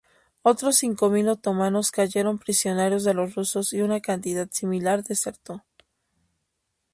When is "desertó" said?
5.03-5.63